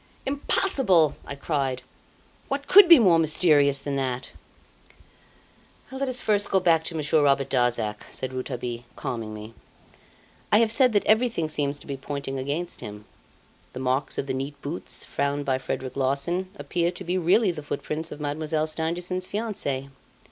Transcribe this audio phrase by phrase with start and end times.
[0.25, 1.83] "Impossible!" I cried,
[2.47, 4.31] "What could be more mysterious than that?"
[5.91, 9.53] "Let us first go back to Monsieur Robert Darzac," said Rouletabille, calming me.
[10.51, 13.05] "I have said that everything seems to be pointing against him.
[13.73, 17.61] The marks of the neat boots found by Frederic Larsan appear to be really the
[17.61, 19.87] footprints of Mademoiselle Stangerson's fiance.